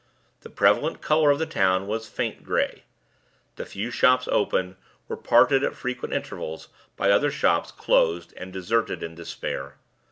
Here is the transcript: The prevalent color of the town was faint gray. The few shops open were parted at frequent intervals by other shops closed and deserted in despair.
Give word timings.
The 0.39 0.49
prevalent 0.49 0.99
color 0.99 1.29
of 1.29 1.37
the 1.37 1.45
town 1.45 1.85
was 1.85 2.09
faint 2.09 2.43
gray. 2.43 2.85
The 3.55 3.67
few 3.67 3.91
shops 3.91 4.27
open 4.31 4.77
were 5.07 5.15
parted 5.15 5.63
at 5.63 5.75
frequent 5.75 6.11
intervals 6.11 6.69
by 6.97 7.11
other 7.11 7.29
shops 7.29 7.71
closed 7.71 8.33
and 8.35 8.51
deserted 8.51 9.03
in 9.03 9.13
despair. 9.13 9.75